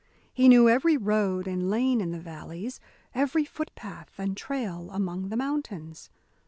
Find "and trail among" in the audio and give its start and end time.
4.17-5.29